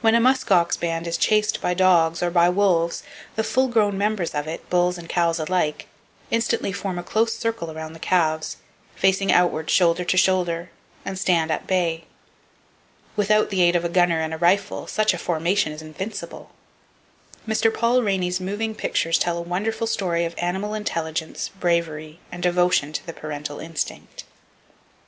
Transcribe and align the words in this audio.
When 0.00 0.16
a 0.16 0.20
musk 0.20 0.50
ox 0.50 0.76
band 0.76 1.06
is 1.06 1.16
chased 1.16 1.60
by 1.60 1.74
dogs, 1.74 2.24
or 2.24 2.30
by 2.32 2.48
wolves, 2.48 3.04
the 3.36 3.44
full 3.44 3.68
grown 3.68 3.96
members 3.96 4.34
of 4.34 4.48
it, 4.48 4.68
bulls 4.68 4.98
and 4.98 5.08
cows 5.08 5.38
alike, 5.38 5.86
instantly 6.28 6.72
form 6.72 6.98
a 6.98 7.04
close 7.04 7.34
circle 7.38 7.70
around 7.70 7.92
the 7.92 8.00
calves, 8.00 8.56
facing 8.96 9.30
outward 9.30 9.70
shoulder 9.70 10.04
to 10.06 10.16
shoulder, 10.16 10.72
and 11.04 11.16
stand 11.20 11.52
at 11.52 11.68
bay. 11.68 12.02
Without 13.14 13.50
the 13.50 13.62
aid 13.62 13.76
of 13.76 13.84
a 13.84 13.88
gunner 13.88 14.18
and 14.20 14.34
a 14.34 14.38
rifle, 14.38 14.88
such 14.88 15.14
a 15.14 15.18
formation 15.18 15.70
is 15.70 15.82
invincible! 15.82 16.50
Mr. 17.46 17.72
Paul 17.72 18.02
Rainey's 18.02 18.40
moving 18.40 18.74
pictures 18.74 19.20
tell 19.20 19.38
a 19.38 19.40
wonderful 19.40 19.86
story 19.86 20.24
of 20.24 20.34
animal 20.38 20.74
intelligence, 20.74 21.50
bravery 21.60 22.18
and 22.32 22.42
devotion 22.42 22.92
to 22.92 23.06
the 23.06 23.12
parental 23.12 23.60
instinct. 23.60 24.24